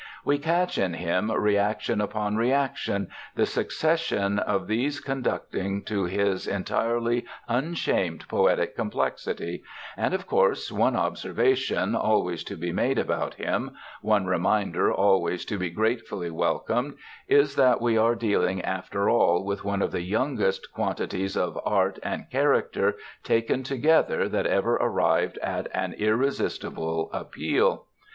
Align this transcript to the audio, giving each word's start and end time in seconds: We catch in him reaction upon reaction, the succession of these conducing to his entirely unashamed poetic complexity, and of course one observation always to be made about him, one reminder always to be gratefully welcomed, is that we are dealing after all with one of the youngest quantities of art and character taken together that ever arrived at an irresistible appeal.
We 0.25 0.39
catch 0.39 0.79
in 0.79 0.95
him 0.95 1.29
reaction 1.29 2.01
upon 2.01 2.35
reaction, 2.35 3.09
the 3.35 3.45
succession 3.45 4.39
of 4.39 4.65
these 4.65 4.99
conducing 4.99 5.83
to 5.83 6.05
his 6.05 6.47
entirely 6.47 7.25
unashamed 7.47 8.27
poetic 8.27 8.75
complexity, 8.75 9.61
and 9.95 10.15
of 10.15 10.25
course 10.25 10.71
one 10.71 10.95
observation 10.95 11.93
always 11.95 12.43
to 12.45 12.55
be 12.57 12.71
made 12.71 12.97
about 12.97 13.35
him, 13.35 13.75
one 14.01 14.25
reminder 14.25 14.91
always 14.91 15.45
to 15.45 15.59
be 15.59 15.69
gratefully 15.69 16.31
welcomed, 16.31 16.95
is 17.27 17.55
that 17.57 17.79
we 17.79 17.95
are 17.95 18.15
dealing 18.15 18.59
after 18.63 19.07
all 19.07 19.43
with 19.45 19.63
one 19.63 19.83
of 19.83 19.91
the 19.91 20.01
youngest 20.01 20.71
quantities 20.73 21.37
of 21.37 21.59
art 21.63 21.99
and 22.01 22.27
character 22.31 22.95
taken 23.23 23.61
together 23.61 24.27
that 24.27 24.47
ever 24.47 24.77
arrived 24.77 25.37
at 25.43 25.67
an 25.75 25.93
irresistible 25.93 27.07
appeal. 27.13 27.85